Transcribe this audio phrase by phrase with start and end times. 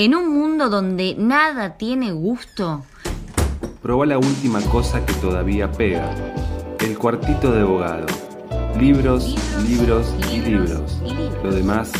[0.00, 2.84] En un mundo donde nada tiene gusto.
[3.82, 6.14] Proba la última cosa que todavía pega.
[6.78, 8.06] El cuartito de abogado.
[8.78, 9.34] Libros,
[9.68, 11.00] libros, y, libros.
[11.42, 11.90] Lo demás,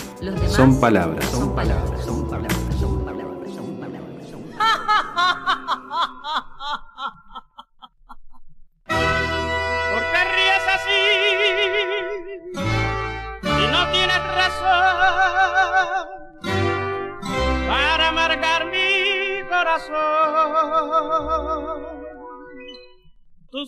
[0.46, 1.24] son palabras.
[1.24, 2.04] Son palabras.
[2.04, 2.17] Son palabras.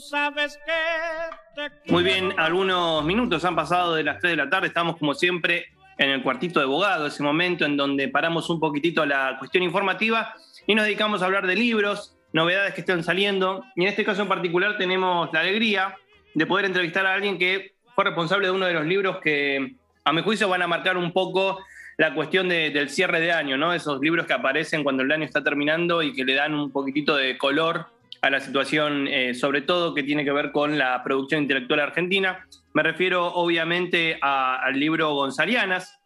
[0.00, 4.68] Sabes que te Muy bien, algunos minutos han pasado de las 3 de la tarde,
[4.68, 5.66] estamos como siempre
[5.98, 10.34] en el cuartito de abogado, ese momento en donde paramos un poquitito la cuestión informativa
[10.66, 13.64] y nos dedicamos a hablar de libros, novedades que estén saliendo.
[13.76, 15.96] Y en este caso en particular tenemos la alegría
[16.34, 19.74] de poder entrevistar a alguien que fue responsable de uno de los libros que,
[20.04, 21.58] a mi juicio, van a marcar un poco
[21.98, 23.74] la cuestión de- del cierre de año, ¿no?
[23.74, 27.14] Esos libros que aparecen cuando el año está terminando y que le dan un poquitito
[27.14, 27.86] de color
[28.22, 32.46] a la situación, eh, sobre todo que tiene que ver con la producción intelectual argentina.
[32.74, 35.98] Me refiero obviamente a- al libro Gonzalianas,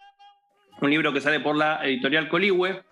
[0.81, 2.83] un libro que sale por la editorial Coligüe,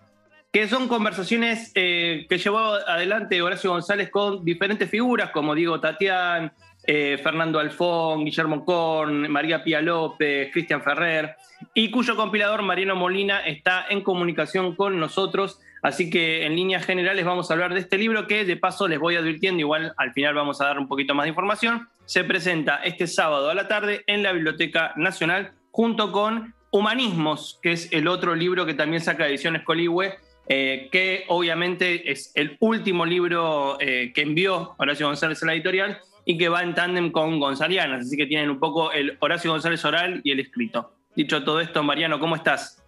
[0.51, 6.51] que son conversaciones eh, que llevó adelante Horacio González con diferentes figuras como Diego Tatián,
[6.85, 11.35] eh, Fernando Alfón, Guillermo Korn, María Pía López, Cristian Ferrer,
[11.73, 15.59] y cuyo compilador Mariano Molina está en comunicación con nosotros.
[15.83, 18.97] Así que en líneas generales vamos a hablar de este libro que de paso les
[18.97, 21.89] voy advirtiendo, igual al final vamos a dar un poquito más de información.
[22.05, 27.73] Se presenta este sábado a la tarde en la Biblioteca Nacional junto con Humanismos, que
[27.73, 30.15] es el otro libro que también saca Ediciones Coligüe,
[30.47, 35.99] eh, que obviamente es el último libro eh, que envió Horacio González a la editorial
[36.25, 39.83] y que va en tándem con Gonzalianas, así que tienen un poco el Horacio González
[39.83, 40.95] oral y el escrito.
[41.13, 42.82] Dicho todo esto, Mariano, ¿cómo estás?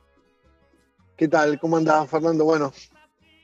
[1.17, 1.59] ¿Qué tal?
[1.59, 2.43] ¿Cómo andás, Fernando?
[2.43, 2.73] Bueno,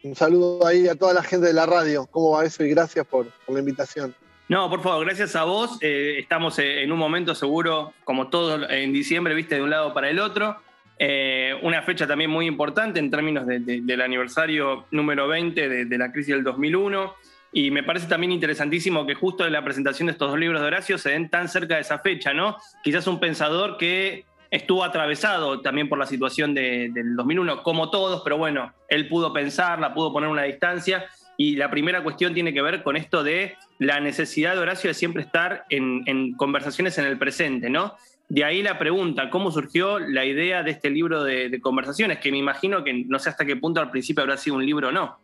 [0.04, 2.06] un saludo ahí a toda la gente de la radio.
[2.12, 2.64] ¿Cómo va eso?
[2.64, 4.14] Y gracias por, la invitación.
[4.50, 5.78] No, por favor, gracias a vos.
[5.82, 9.94] Eh, estamos eh, en un momento seguro, como todos en diciembre, viste, de un lado
[9.94, 10.58] para el otro.
[11.00, 15.86] Eh, una fecha también muy importante en términos de- de- del aniversario número 20 de,
[15.86, 17.14] de la crisis del 2001.
[17.54, 20.68] Y me parece también interesantísimo que justo en la presentación de estos dos libros de
[20.68, 22.56] Horacio se den tan cerca de esa fecha, ¿no?
[22.84, 28.22] Quizás un pensador que estuvo atravesado también por la situación de- del 2001, como todos,
[28.24, 31.06] pero bueno, él pudo pensarla, pudo poner una distancia.
[31.38, 34.94] Y la primera cuestión tiene que ver con esto de la necesidad de Horacio de
[34.94, 37.96] siempre estar en, conversaciones en el presente, ¿no?
[38.30, 42.20] De ahí la pregunta, ¿cómo surgió la idea de este libro de, de conversaciones?
[42.20, 44.90] Que me imagino que no sé hasta qué punto al principio habrá sido un libro
[44.90, 45.18] o no.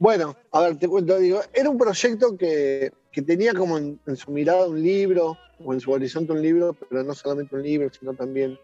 [0.00, 4.30] Bueno, a ver, te cuento, digo, era un proyecto que, que tenía como en, su
[4.30, 8.14] mirada un libro, o en su horizonte un libro, pero no solamente un libro, sino
[8.14, 8.58] también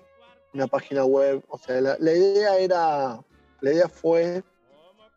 [0.55, 1.45] una página web.
[1.51, 3.21] O sea, la, la idea era,
[3.61, 4.43] la idea fue,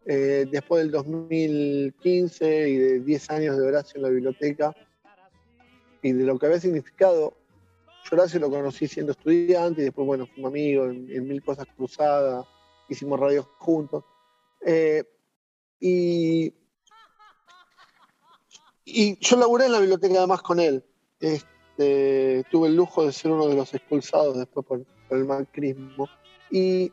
[0.07, 4.75] eh, después del 2015 y de 10 años de Horacio en la biblioteca,
[6.01, 7.33] y de lo que había significado,
[8.03, 11.65] yo Horacio lo conocí siendo estudiante, y después, bueno, fuimos amigos en, en mil cosas
[11.77, 12.45] cruzadas,
[12.89, 14.03] hicimos radios juntos.
[14.65, 15.05] Eh,
[15.79, 16.53] y,
[18.85, 20.83] y yo laburé en la biblioteca además con él.
[21.19, 26.07] Este, tuve el lujo de ser uno de los expulsados después por, el macrismo.
[26.51, 26.91] Y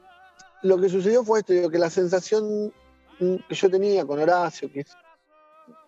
[0.62, 2.72] lo que sucedió fue esto, que la sensación
[3.18, 4.96] que yo tenía con Horacio, que es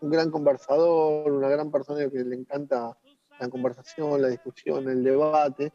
[0.00, 2.96] un gran conversador, una gran persona que le encanta
[3.38, 5.72] la conversación, la discusión, el debate,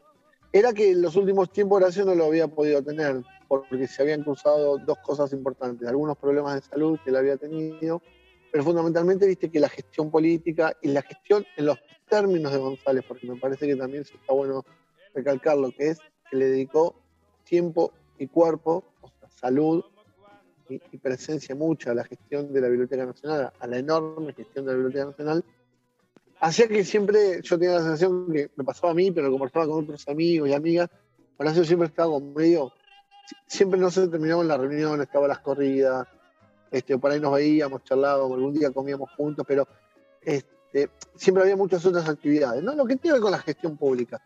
[0.52, 3.22] era que en los últimos tiempos Horacio no lo había podido tener,
[3.62, 8.02] porque se habían cruzado dos cosas importantes, algunos problemas de salud que él había tenido,
[8.50, 11.78] pero fundamentalmente viste que la gestión política y la gestión en los
[12.08, 14.64] términos de González, porque me parece que también está bueno
[15.14, 15.98] recalcarlo, que es
[16.30, 16.94] que le dedicó
[17.44, 19.84] tiempo y cuerpo, o sea, salud
[20.68, 24.72] y, presencia mucha a la gestión de la Biblioteca Nacional, a la enorme gestión de
[24.72, 25.44] la Biblioteca Nacional,
[26.40, 29.84] hacía que siempre yo tenía la sensación que me pasaba a mí, pero conversaba con
[29.84, 30.90] otros amigos y amigas,
[31.36, 32.72] Horacio siempre estaba como medio,
[33.46, 36.06] siempre no se terminaba en la reunión, estaba las corridas,
[36.70, 39.66] este, por ahí nos veíamos, charlábamos, algún día comíamos juntos, pero
[40.20, 42.74] este, siempre había muchas otras actividades, ¿no?
[42.74, 44.20] Lo que tiene que ver con la gestión pública.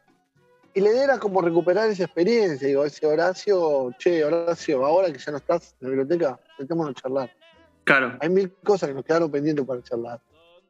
[0.75, 5.19] Y la idea era como recuperar esa experiencia, digo, ese Horacio, che, Horacio, ahora que
[5.19, 7.31] ya no estás en la biblioteca, sentémonos a charlar.
[7.85, 8.17] Claro.
[8.21, 10.21] Hay mil cosas que nos quedaron pendientes para charlar.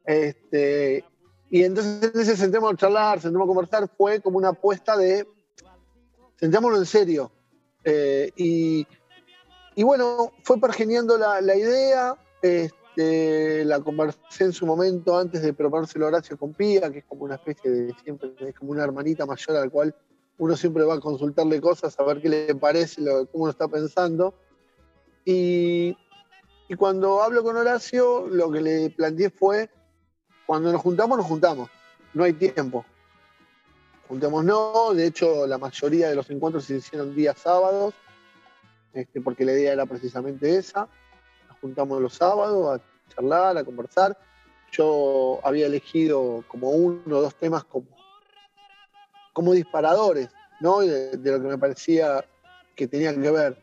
[0.05, 1.03] Este,
[1.49, 5.27] y entonces en ese sentémonos a charlar, sentémonos a conversar, fue como una apuesta de
[6.37, 7.31] sentémonos en serio.
[7.83, 15.53] Eh, y, bueno, fue pergeneando la, idea, este, la conversé en su momento antes de
[15.53, 18.83] proponérselo a Horacio con Pía, que es como una especie de, siempre, es como una
[18.83, 19.95] hermanita mayor al cual
[20.37, 24.33] uno siempre va a consultarle cosas, a ver qué le parece, cómo lo está pensando.
[25.25, 25.95] Y,
[26.67, 29.69] y cuando hablo con Horacio, lo que le planteé fue,
[30.45, 31.69] cuando nos juntamos, nos juntamos,
[32.13, 32.85] no hay tiempo.
[34.09, 37.93] Juntemos no, de hecho la mayoría de los encuentros se hicieron días sábados,
[38.91, 40.87] este, porque la idea era precisamente esa.
[41.47, 44.17] Nos juntamos los sábados a charlar, a conversar.
[44.71, 47.85] Yo había elegido como uno o dos temas como,
[49.31, 50.29] como disparadores,
[50.59, 50.79] ¿no?
[50.79, 52.25] De, lo que me parecía
[52.75, 53.57] que tenía que ver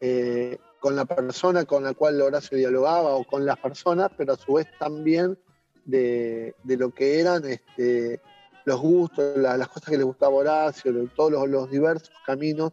[0.00, 4.36] eh, con la persona con la cual Horacio dialogaba o con las personas, pero a
[4.36, 5.38] su vez también
[5.84, 8.20] de, de lo que eran este,
[8.64, 12.72] los gustos, la- las cosas que le gustaba a Horacio, todos los, los diversos caminos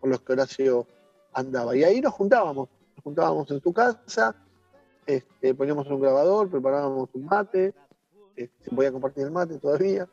[0.00, 0.86] por los que Horacio
[1.32, 1.76] andaba.
[1.76, 4.34] Y ahí nos juntábamos, nos juntábamos en su casa,
[5.06, 7.74] este, poníamos un grabador, preparábamos un mate,
[8.36, 10.08] este, voy a compartir el mate todavía,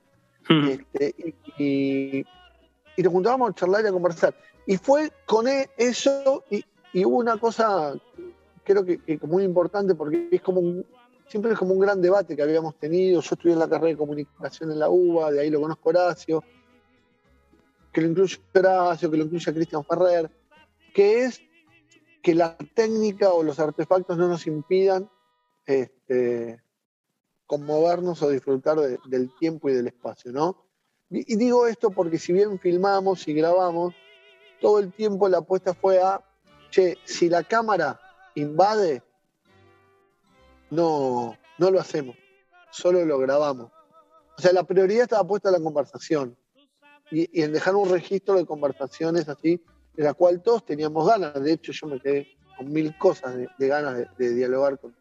[0.69, 1.15] este,
[1.57, 1.63] y,
[2.19, 2.25] y-
[2.97, 4.36] y nos juntábamos a charlar y a conversar.
[4.68, 6.63] Y fue con e- eso, y,
[6.94, 7.94] y hubo una cosa,
[8.63, 10.86] creo que, que muy importante, porque es como un-
[11.31, 13.22] siempre es como un gran debate que habíamos tenido.
[13.22, 16.44] Yo estudié en la carrera de comunicación en la UBA, de ahí lo conozco Horacio,
[17.94, 20.30] que lo incluye Horacio, que lo incluye Cristian Ferrer,
[20.94, 21.42] que es
[22.22, 25.10] que la técnica o los artefactos no nos impidan
[25.66, 26.62] este,
[27.48, 30.66] conmovernos o disfrutar de- del tiempo y del espacio, ¿no?
[31.10, 33.94] Y digo esto porque si bien filmamos y grabamos,
[34.62, 36.22] todo el tiempo la apuesta fue a,
[36.69, 38.00] che, si la cámara
[38.36, 39.01] invade,
[40.71, 42.15] no, no lo hacemos,
[42.71, 43.71] solo lo grabamos.
[44.38, 46.35] O sea, la prioridad estaba puesta en la conversación
[47.12, 49.62] y, en dejar un registro de conversaciones así,
[49.94, 51.33] de la cual todos teníamos ganas.
[51.35, 52.27] De hecho, yo me quedé
[52.57, 54.95] con mil cosas de, ganas de, dialogar con,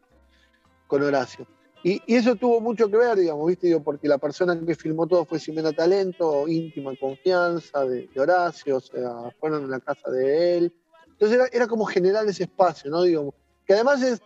[0.87, 1.47] con Horacio.
[1.83, 3.69] Y, eso tuvo mucho que ver, digamos, ¿viste?
[3.69, 8.81] Digo, porque la persona que filmó todo fue Ximena Talento, íntima confianza de, Horacio, o
[8.81, 10.75] sea, fueron en la casa de él.
[11.07, 13.03] Entonces era, como generar ese espacio, ¿no?
[13.03, 13.35] Digo,
[13.67, 14.21] que además es,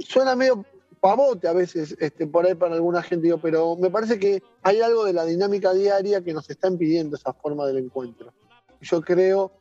[0.00, 0.64] suena medio
[1.00, 4.80] pavote a veces este, por ahí para alguna gente, digo, pero me parece que hay
[4.80, 8.32] algo de la dinámica diaria que nos está impidiendo esa forma del encuentro.
[8.80, 9.52] Yo creo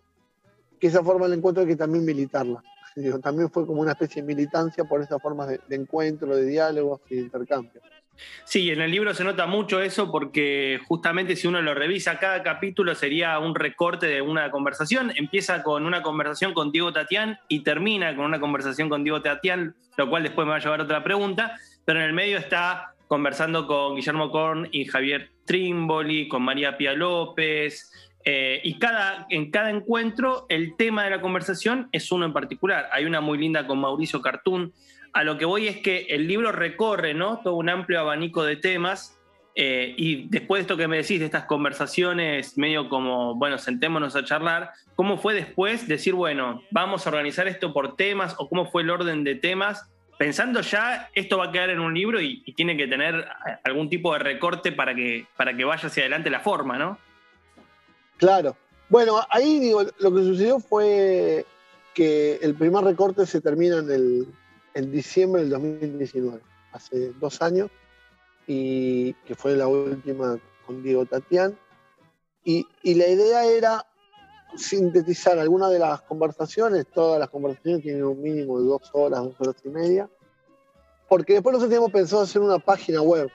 [0.80, 2.62] que esa forma del encuentro hay que también militarla.
[3.21, 7.01] También fue como una especie de militancia por esas formas de, de encuentro, de diálogos
[7.09, 7.81] y de intercambio.
[8.44, 12.44] Sí, en el libro se nota mucho eso porque justamente si uno lo revisa, cada
[12.44, 15.12] capítulo sería un recorte de una conversación.
[15.16, 19.75] Empieza con una conversación con Diego Tatián y termina con una conversación con Diego Tatián,
[19.98, 22.95] lo cual después me va a llevar a otra pregunta, pero en el medio está
[23.07, 27.92] conversando con Guillermo Korn y Javier Trimboli, con María Pía López,
[28.25, 32.89] eh, y cada, en cada encuentro el tema de la conversación es uno en particular.
[32.92, 34.74] Hay una muy linda con Mauricio Cartún.
[35.14, 37.40] A lo que voy es que el libro recorre ¿no?
[37.40, 39.20] todo un amplio abanico de temas
[39.62, 44.16] eh, y después de esto que me decís, de estas conversaciones medio como, bueno, sentémonos
[44.16, 48.72] a charlar, ¿cómo fue después decir, bueno, vamos a organizar esto por temas o cómo
[48.72, 49.90] fue el orden de temas?
[50.18, 53.26] Pensando ya, esto va a quedar en un libro y, tiene que tener
[53.64, 56.98] algún tipo de recorte para que, para que vaya hacia adelante la forma, ¿no?
[58.18, 58.56] Claro.
[58.90, 61.46] Bueno, ahí digo, lo que sucedió fue
[61.94, 64.28] que el primer recorte se termina en, el,
[64.80, 66.42] en diciembre del 2019,
[66.72, 67.70] hace dos años,
[68.48, 71.58] y que fue la última con Diego Tatián.
[72.44, 73.86] Y, y la idea era
[74.56, 79.36] sintetizar algunas de las conversaciones, todas las conversaciones tienen un mínimo de dos horas, dos
[79.39, 80.10] horas y media,
[81.08, 83.30] porque después nosotros teníamos pensado hacer una página web,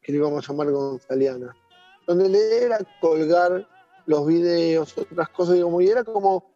[0.00, 1.56] que le íbamos a llamar Gonzaliana,
[2.06, 3.66] donde idea era colgar
[4.06, 6.53] los videos, otras cosas, digamos, y era como,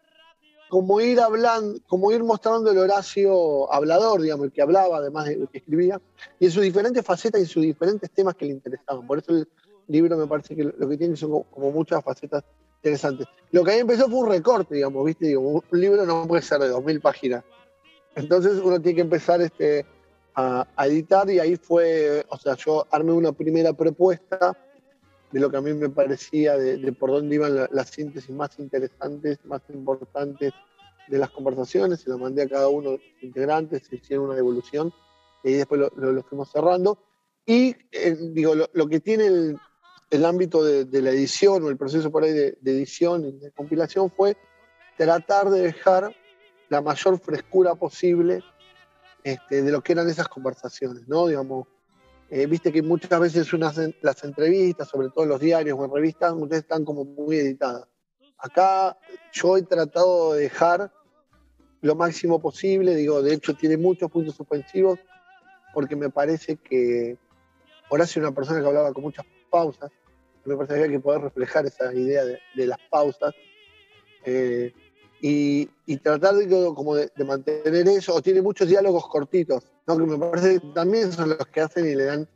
[0.69, 5.35] como ir hablando, como ir mostrando el Horacio hablador, digamos, el que hablaba, además de
[5.35, 6.01] el que escribía,
[6.39, 9.07] y en sus diferentes facetas y en sus diferentes temas que le interesaban.
[9.07, 9.49] Por eso el
[9.89, 12.45] libro me parece que lo que tiene son como muchas facetas
[12.77, 13.27] interesantes.
[13.51, 15.27] Lo que ahí empezó fue un recorte, digamos, ¿viste?
[15.27, 17.45] Digo, un libro no puede ser de 2.000 páginas.
[18.15, 19.87] Entonces uno tiene que empezar este,
[20.35, 24.57] a, a editar y ahí fue, o sea, yo armé una primera propuesta
[25.31, 28.59] de lo que a mí me parecía, de, por dónde iban la- las síntesis más
[28.59, 30.53] interesantes, más importantes
[31.07, 34.35] de las conversaciones, se lo mandé a cada uno de los integrantes, se hicieron una
[34.37, 34.93] devolución
[35.43, 36.99] y después lo, lo- lo cerrando.
[37.47, 39.57] Y eh, digo, lo, que tiene
[40.11, 43.33] el, ámbito de, de la edición o el proceso por ahí de, de edición y
[43.33, 44.37] de compilación fue
[44.97, 46.15] tratar de dejar
[46.69, 48.43] la mayor frescura posible
[49.25, 51.27] este, de lo que eran esas conversaciones, ¿no?
[51.27, 51.67] Digamos,
[52.31, 53.51] eh, viste que muchas veces
[54.03, 57.89] las entrevistas, sobre todo en los diarios o en revistas, veces están como muy editadas.
[58.37, 58.97] Acá
[59.33, 60.93] yo he tratado de dejar
[61.81, 64.99] lo máximo posible, digo, de hecho tiene muchos puntos suspensivos,
[65.73, 67.17] porque me parece que
[67.89, 69.91] Horacio era una persona que hablaba con muchas pausas,
[70.45, 73.35] me parece que había que poder reflejar esa idea de, de las pausas.
[74.25, 74.73] Eh,
[75.21, 79.97] y, tratar de, como de mantener eso, o tiene muchos diálogos cortitos, ¿no?
[79.97, 82.29] que me parece que también son los que hacen y le dan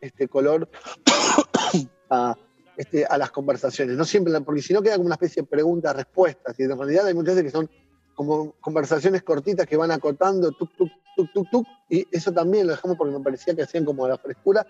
[0.00, 0.68] este color
[2.10, 2.36] a,
[2.76, 3.96] este, a las conversaciones.
[3.96, 7.14] No siempre, porque si no queda como una especie de preguntas-respuestas, y en realidad hay
[7.14, 7.70] muchas veces que son
[8.14, 12.72] como conversaciones cortitas que van acotando, tuk, tuk, tuk, tuk, tuk, y eso también lo
[12.72, 14.66] dejamos porque me parecía que hacían como la frescura.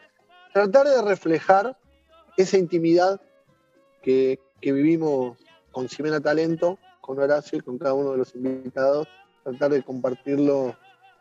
[0.53, 1.77] Tratar de reflejar
[2.37, 3.21] esa intimidad
[4.01, 5.37] que, que vivimos
[5.71, 9.07] con Ximena Talento, con Horacio y con cada uno de los invitados,
[9.43, 10.75] tratar de compartirlo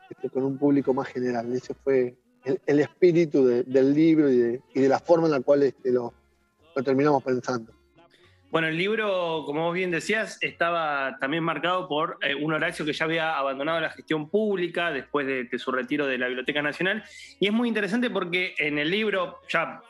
[0.10, 1.52] este, con un público más general.
[1.52, 2.16] Ese fue
[2.66, 6.14] el, espíritu de, del libro y de, la forma en la cual este, lo,
[6.86, 7.74] terminamos pensando.
[8.52, 12.94] Bueno, el libro, como vos bien decías, estaba también marcado por eh, un Horacio que
[12.94, 17.04] ya había abandonado la gestión pública después de, su retiro de la Biblioteca Nacional.
[17.40, 19.82] Y es muy interesante porque en el libro, ya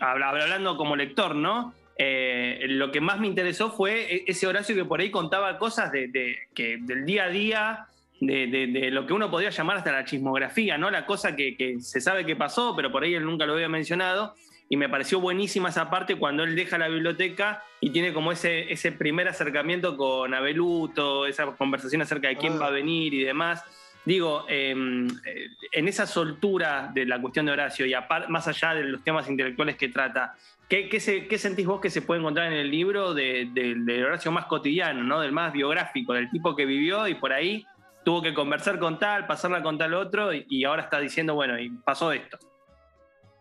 [0.00, 1.72] hablando como lector, ¿no?
[1.96, 5.92] Eh, lo que más me interesó fue e-, ese Horacio que por ahí contaba cosas
[5.92, 7.86] de, de que, del día a día,
[8.20, 10.90] de, de, lo que uno podría llamar hasta la chismografía, ¿no?
[10.90, 13.68] La cosa que, que se sabe que pasó, pero por ahí él nunca lo había
[13.68, 14.34] mencionado
[14.68, 18.72] y me pareció buenísima esa parte cuando él deja la biblioteca y tiene como ese,
[18.72, 23.62] ese primer acercamiento con Abeluto, esa conversación acerca de quién va a venir y demás.
[24.04, 27.94] Digo, eh, en esa soltura de la cuestión de Horacio y
[28.28, 30.36] más allá de los temas intelectuales que trata,
[30.68, 33.74] ¿qué, qué, se, qué sentís vos que se puede encontrar en el libro de, de,
[33.76, 35.20] del Horacio más cotidiano, ¿no?
[35.20, 37.66] del más biográfico, del tipo que vivió y por ahí
[38.04, 41.70] tuvo que conversar con tal, pasarla con tal otro y, ahora está diciendo, bueno, y
[41.70, 42.38] pasó esto?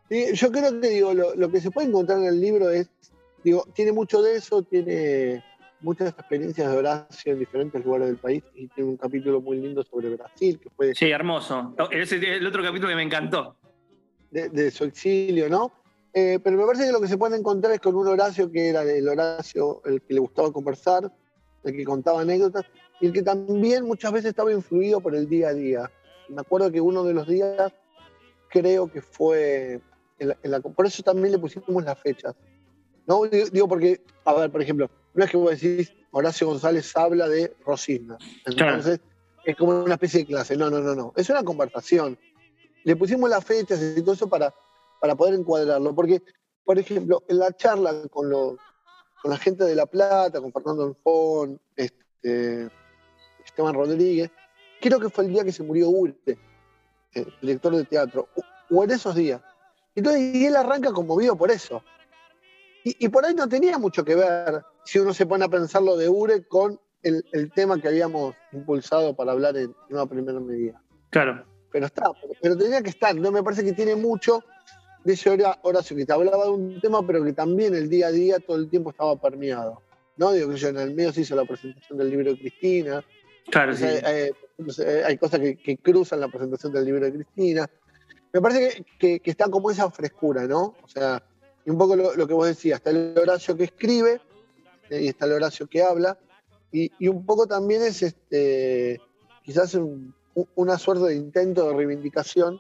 [0.10, 2.90] Yo creo que digo, lo, lo, que se puede encontrar en el libro es,
[3.44, 5.44] digo, tiene mucho de eso, tiene
[5.84, 9.84] muchas experiencias de Horacio en diferentes lugares del país y tiene un capítulo muy lindo
[9.84, 10.60] sobre Brasil.
[10.60, 11.76] Que fue sí, hermoso.
[11.92, 13.58] Ese es el otro capítulo que me encantó.
[14.32, 15.72] De, de su exilio, ¿no?
[16.14, 18.70] Eh, pero me parece que lo que se puede encontrar es con un Horacio que
[18.70, 21.12] era el Horacio, el que le gustaba conversar,
[21.64, 22.66] el que contaba anécdotas
[23.02, 25.92] y el que también muchas veces estaba influido por el día a día.
[26.30, 27.74] Me acuerdo que uno de los días
[28.50, 29.82] creo que fue
[30.20, 32.36] en la, en la, por eso también le pusimos las fechas.
[33.06, 33.24] ¿No?
[33.24, 37.56] Digo, porque, a ver, por ejemplo, no es que vos decís, Horacio González habla de
[37.66, 38.18] Rosina.
[38.46, 39.44] Entonces, claro.
[39.46, 40.56] es como una especie de clase.
[40.56, 41.14] No, no, no, no.
[41.16, 42.18] Es una conversación.
[42.84, 44.54] Le pusimos las fechas y todo eso para,
[45.00, 45.94] para poder encuadrarlo.
[45.96, 46.22] Porque,
[46.64, 48.58] por ejemplo, en la charla con, los,
[49.22, 52.70] con la gente de La Plata, con Fernando Alfón, este,
[53.46, 54.30] Esteban Rodríguez,
[54.82, 56.38] creo que fue el día que se murió Urte,
[57.14, 58.28] el director de teatro,
[58.70, 59.42] o en esos días.
[59.96, 61.84] Entonces, y él arranca conmovido por eso.
[62.84, 65.82] Y, y, por ahí no tenía mucho que ver, si uno se pone a pensar
[65.82, 70.06] lo de Ure, con el, el tema que habíamos impulsado para hablar en, en, una
[70.06, 70.82] primera medida.
[71.10, 71.46] Claro.
[71.72, 73.16] Pero está, pero, pero, tenía que estar.
[73.16, 74.44] No me parece que tiene mucho
[75.04, 75.30] de ese
[75.62, 78.58] Horacio, que te hablaba de un tema, pero que también el día a día todo
[78.58, 79.82] el tiempo estaba permeado.
[80.18, 80.32] ¿no?
[80.32, 83.04] Digo que yo en el medio se hizo la presentación del libro de Cristina.
[83.50, 83.86] Claro, sí.
[83.86, 84.32] Hay, hay,
[85.06, 87.70] hay cosas que, que cruzan la presentación del libro de Cristina
[88.34, 90.76] me parece que, que, que, está como esa frescura, ¿no?
[90.82, 91.24] O sea,
[91.66, 94.22] y un poco lo, que vos decías, está el Horacio que escribe
[94.90, 96.18] y está el Horacio que habla,
[96.72, 99.00] y, un poco también es este,
[99.44, 100.14] quizás un,
[100.56, 102.60] una suerte de intento de reivindicación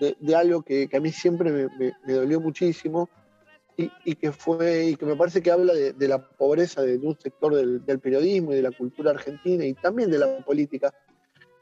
[0.00, 3.08] de, algo que, a mí siempre me, dolió muchísimo
[3.76, 7.16] y, y, que fue y que me parece que habla de, la pobreza de, un
[7.18, 10.92] sector del, del periodismo y de la cultura argentina y también de la política,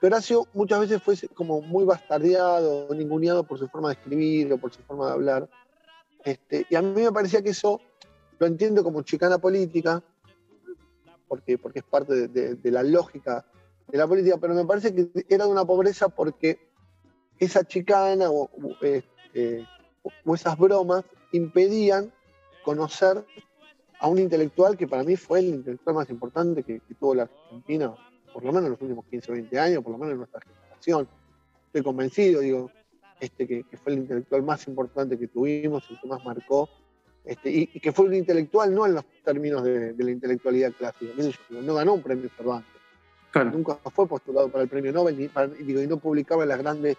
[0.07, 4.73] Horacio muchas veces fue como muy bastardeado, ninguneado por su forma de escribir o por
[4.73, 5.49] su forma de hablar.
[6.25, 7.81] Este, y a mí me parecía que eso
[8.39, 10.03] lo entiendo como chicana política,
[11.29, 13.45] porque, porque es parte de, la lógica
[13.89, 16.59] de la política, pero me parece que era de una pobreza porque
[17.39, 18.51] esa chicana o,
[18.83, 19.67] este,
[20.25, 22.13] o esas bromas impedían
[22.65, 23.25] conocer
[23.99, 27.23] a un intelectual que para mí fue el intelectual más importante que, que tuvo la
[27.23, 27.95] Argentina
[28.33, 30.41] por lo menos en los últimos 15 o 20 años, por lo menos en nuestra
[30.41, 31.09] generación.
[31.67, 32.71] Estoy convencido, digo,
[33.23, 36.69] este, que, que, fue el intelectual más importante que tuvimos, el que más marcó,
[37.25, 40.73] este, y, y, que fue un intelectual no en los términos de, de la intelectualidad
[40.73, 41.13] clásica,
[41.51, 42.73] no ganó un premio Cervantes,
[43.31, 43.53] claro.
[43.53, 46.59] nunca fue postulado para el premio Nobel, ni para, digo, y no publicaba en las
[46.59, 46.97] grandes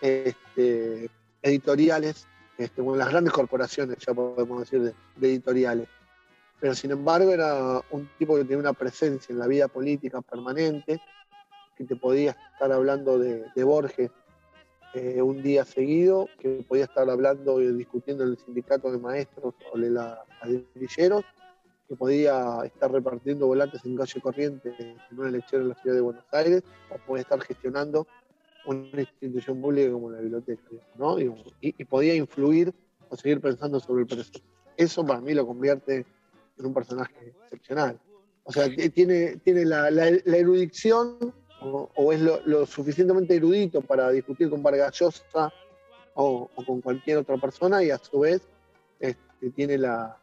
[0.00, 1.10] este,
[1.42, 5.88] editoriales, este, bueno, las grandes corporaciones, ya podemos decir, de, de editoriales
[6.62, 11.00] pero sin embargo era un tipo que tenía una presencia en la vida política permanente,
[11.76, 14.12] que te podía estar hablando de, de Borges
[14.94, 19.54] eh, un día seguido, que podía estar hablando y discutiendo en el sindicato de maestros
[19.72, 21.24] o de la guerrilleros,
[21.88, 26.02] que podía estar repartiendo volantes en calle corriente en una elección en la ciudad de
[26.02, 28.06] Buenos Aires, o podía estar gestionando
[28.66, 30.62] una institución pública como la biblioteca,
[30.96, 31.18] ¿no?
[31.18, 32.72] y, y podía influir
[33.08, 34.42] o seguir pensando sobre el presente.
[34.76, 36.06] Eso para mí lo convierte
[36.58, 37.98] en un personaje excepcional.
[38.44, 41.32] O sea, tiene, tiene la, erudición
[41.64, 45.52] o, es lo, suficientemente erudito para discutir con Vargas Llosa
[46.14, 48.42] o, con cualquier otra persona y a su vez
[49.00, 50.18] este, tiene la,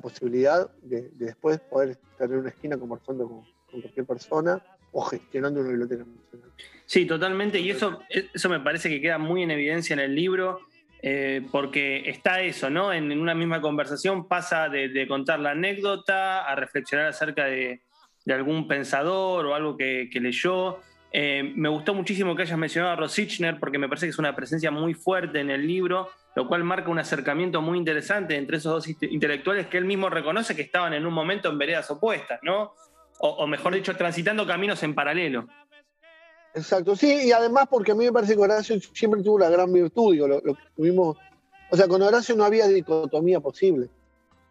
[0.00, 4.62] posibilidad de, después poder estar en una esquina conversando con, con cualquier persona
[4.92, 6.50] o gestionando una biblioteca nacional.
[6.86, 10.60] Sí, totalmente, y eso, eso me parece que queda muy en evidencia en el libro,
[11.00, 12.92] eh, porque está eso, ¿no?
[12.92, 17.80] En, una misma conversación pasa de, contar la anécdota a reflexionar acerca de,
[18.26, 20.78] algún pensador o algo que, leyó.
[21.12, 24.34] Eh, me gustó muchísimo que hayas mencionado a Rosichner porque me parece que es una
[24.34, 28.72] presencia muy fuerte en el libro, lo cual marca un acercamiento muy interesante entre esos
[28.72, 32.74] dos intelectuales que él mismo reconoce que estaban en un momento en veredas opuestas, ¿no?
[33.24, 35.46] o, mejor dicho, transitando caminos en paralelo.
[36.54, 39.72] Exacto, sí, y además porque a mí me parece que Horacio siempre tuvo la gran
[39.72, 41.16] virtud, digo, lo, que tuvimos,
[41.70, 43.88] o sea, con Horacio no había dicotomía posible,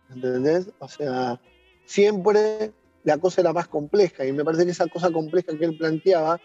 [0.10, 0.72] ¿entendés?
[0.80, 1.40] O sea,
[1.86, 2.72] siempre
[3.04, 6.40] la cosa era más compleja y me parece que esa cosa compleja que él planteaba,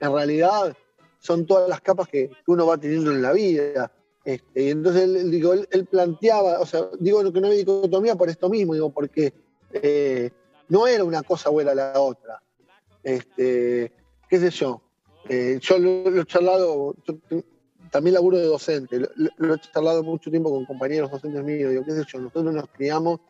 [0.00, 0.76] en realidad
[1.18, 3.90] son todas las capas que, uno va teniendo en la vida.
[4.24, 8.28] Este, y entonces él, digo, él, planteaba, o sea, digo que no había dicotomía por
[8.28, 9.32] esto mismo, digo, porque
[9.72, 10.30] eh,
[10.68, 12.42] no era una cosa buena la otra.
[13.02, 13.92] Este,
[14.28, 14.82] qué sé yo.
[15.28, 16.94] Eh, yo lo, he charlado,
[17.90, 21.92] también laburo de docente, lo, he charlado mucho tiempo con compañeros docentes míos, digo, qué
[21.92, 23.20] sé yo, nosotros nos criamos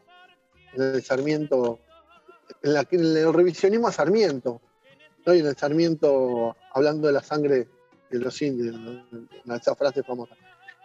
[0.73, 1.79] en el Sarmiento,
[2.63, 4.61] en, el revisionismo a Sarmiento,
[5.27, 5.35] ¿no?
[5.35, 7.69] y en el Sarmiento hablando de la sangre
[8.11, 8.77] de los indios,
[9.55, 10.35] esa frase famosa.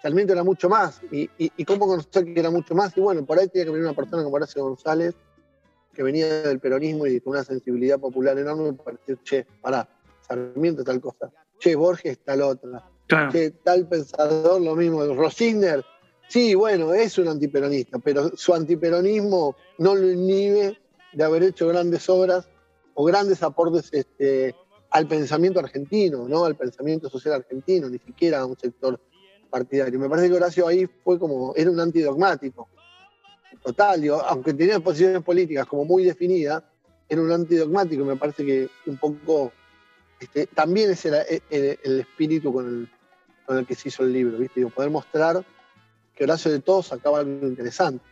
[0.02, 3.38] Sarmiento era mucho más, y, y, cómo conocer que era mucho más, y bueno, por
[3.38, 5.14] ahí tiene que venir una persona como Horacio González,
[5.94, 9.88] que venía del peronismo y con una sensibilidad popular enorme para decir, che, pará,
[10.22, 12.90] Sarmiento tal cosa, che, Borges tal otra,
[13.32, 15.84] che, tal pensador lo mismo, Rosigner,
[16.30, 20.80] sí, bueno, es un antiperonista, pero su antiperonismo no lo inhibe
[21.14, 22.48] de haber hecho grandes obras
[22.94, 24.56] o grandes aportes este,
[24.92, 26.46] al pensamiento argentino, ¿no?
[26.46, 29.00] al pensamiento social argentino, ni siquiera a un sector
[29.50, 30.00] partidario.
[30.00, 32.68] Me parece que Horacio ahí fue como, era un antidogmático
[33.64, 36.64] total, aunque tenía posiciones políticas como muy definidas,
[37.08, 39.52] era un antidogmático, me parece que un poco
[40.20, 42.90] este, también ese era el, espíritu con
[43.48, 44.66] el, que se hizo el libro, ¿viste?
[44.68, 45.44] poder mostrar
[46.16, 48.04] que Horacio de todos sacaba algo interesante.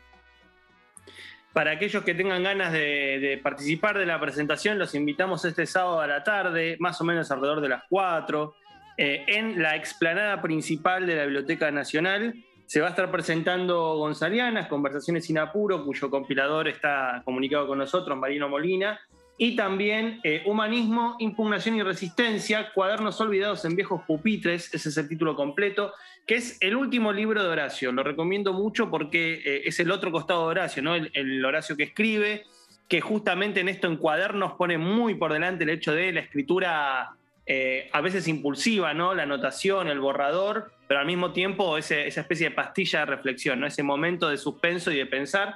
[1.57, 6.05] Para aquellos que tengan ganas de, participar de la presentación, los invitamos este sábado a
[6.05, 8.53] la tarde, más o menos alrededor de las 4,
[8.95, 12.35] eh, en la explanada principal de la Biblioteca Nacional.
[12.67, 18.15] Se va a estar presentando Gonzalianas, Conversaciones sin Apuro, cuyo compilador está comunicado con nosotros,
[18.15, 18.99] Marino Molina,
[19.39, 25.09] y también eh, Humanismo, Impugnación y Resistencia, Cuadernos Olvidados en Viejos Pupitres, ese es el
[25.09, 25.91] título completo,
[26.27, 27.91] que es el último libro de Horacio.
[27.93, 30.93] Lo recomiendo mucho porque eh, es el otro costado de Horacio, ¿no?
[30.93, 32.43] el, Horacio que escribe,
[32.89, 37.11] que justamente en esto en cuadernos pone muy por delante el hecho de la escritura
[37.45, 39.15] eh, a veces impulsiva, ¿no?
[39.15, 43.67] La anotación, el borrador, pero al mismo tiempo esa especie de pastilla de reflexión, ¿no?
[43.67, 45.55] Ese momento de suspenso y de pensar.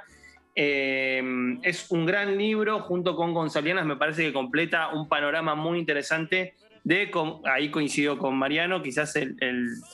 [0.55, 1.21] Eh,
[1.63, 6.53] es un gran libro, junto con Gonzalianas, me parece que completa un panorama muy interesante
[6.83, 7.11] de,
[7.45, 9.13] ahí coincido con Mariano, quizás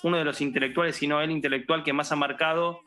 [0.04, 2.82] uno de los intelectuales, si no el intelectual que más ha marcado,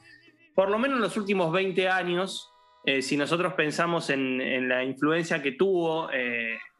[0.55, 2.51] por lo menos en los últimos 20 años,
[2.85, 6.09] eh, si nosotros pensamos en, la influencia que tuvo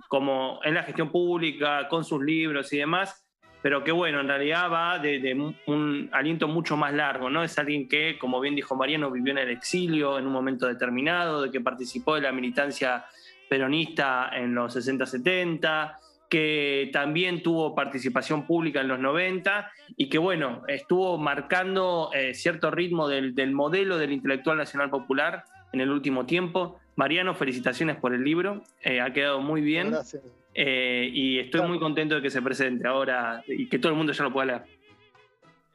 [0.09, 3.25] como en la gestión pública, con sus libros y demás,
[3.63, 7.45] pero que bueno, en realidad va de, un aliento mucho más largo, ¿no?
[7.45, 11.43] Es alguien que, como bien dijo Mariano, vivió en el exilio en un momento determinado,
[11.43, 13.05] de que participó de la militancia
[13.49, 15.97] peronista en los 60-70,
[16.31, 22.71] que también tuvo participación pública en los 90 y que, bueno, estuvo marcando eh, cierto
[22.71, 26.79] ritmo del, del modelo del intelectual nacional popular en el último tiempo.
[26.95, 29.91] Mariano, felicitaciones por el libro, eh, ha quedado muy bien.
[29.91, 30.23] Gracias.
[30.55, 34.13] Eh, y estoy muy contento de que se presente ahora y que todo el mundo
[34.13, 34.63] ya lo pueda leer.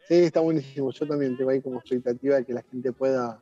[0.08, 0.92] Sí, está buenísimo.
[0.92, 3.42] Yo también tengo ahí como expectativa de que la gente pueda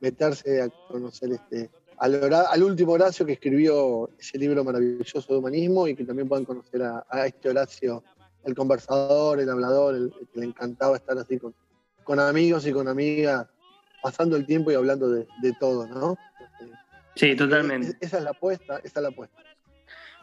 [0.00, 1.70] meterse a conocer este
[2.00, 6.82] al, último Horacio que escribió ese libro maravilloso de humanismo y que también puedan conocer
[6.82, 8.02] a, este Horacio,
[8.44, 11.54] el conversador, el hablador, el, que le encantaba estar así con,
[12.02, 13.46] con amigos y con amigas,
[14.02, 16.16] pasando el tiempo y hablando de, de todo, ¿no?
[17.16, 17.96] Sí, totalmente.
[18.00, 19.42] Esa es la apuesta, esa es la apuesta.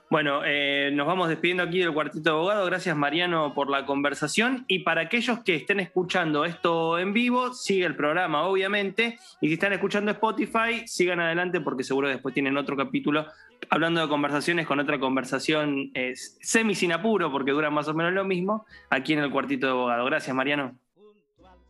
[0.10, 2.65] Bueno, eh, nos vamos despidiendo aquí del cuartito de abogado.
[2.65, 4.63] Gracias Mariano por la conversación.
[4.67, 9.20] Y para aquellos que estén escuchando esto en vivo, sigue el programa, obviamente.
[9.41, 13.26] Y si están escuchando Spotify, sigan adelante porque seguro después tienen otro capítulo
[13.70, 18.24] hablando de conversaciones con otra conversación semi sin apuro, porque dura más o menos lo
[18.24, 20.06] mismo, aquí en el cuartito de abogado.
[20.06, 20.78] Gracias Mariano.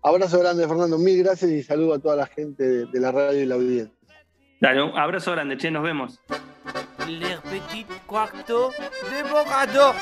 [0.04, 0.97] Abrazo grande, Fernando.
[0.97, 3.93] Mil gracias y saludo a toda la gente de la radio y la audiencia.
[4.60, 6.19] Dale, un abrazo grande, che, nos vemos.
[7.08, 9.93] Les petits quartos de Bogado.